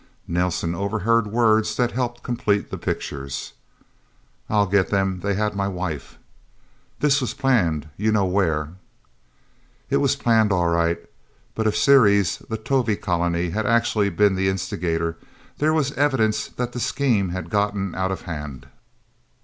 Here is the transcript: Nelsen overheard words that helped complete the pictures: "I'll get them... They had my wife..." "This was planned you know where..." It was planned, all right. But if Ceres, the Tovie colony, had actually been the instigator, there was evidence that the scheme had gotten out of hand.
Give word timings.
Nelsen 0.27 0.73
overheard 0.73 1.27
words 1.27 1.75
that 1.77 1.91
helped 1.91 2.23
complete 2.23 2.71
the 2.71 2.77
pictures: 2.79 3.53
"I'll 4.49 4.65
get 4.65 4.87
them... 4.89 5.19
They 5.19 5.35
had 5.35 5.55
my 5.55 5.67
wife..." 5.67 6.17
"This 7.01 7.21
was 7.21 7.35
planned 7.35 7.87
you 7.97 8.11
know 8.11 8.25
where..." 8.25 8.69
It 9.91 9.97
was 9.97 10.15
planned, 10.15 10.51
all 10.51 10.69
right. 10.69 10.97
But 11.53 11.67
if 11.67 11.77
Ceres, 11.77 12.39
the 12.49 12.57
Tovie 12.57 12.95
colony, 12.99 13.51
had 13.51 13.67
actually 13.67 14.09
been 14.09 14.33
the 14.33 14.49
instigator, 14.49 15.17
there 15.59 15.71
was 15.71 15.91
evidence 15.91 16.47
that 16.47 16.71
the 16.71 16.79
scheme 16.79 17.29
had 17.29 17.51
gotten 17.51 17.93
out 17.93 18.11
of 18.11 18.23
hand. 18.23 18.65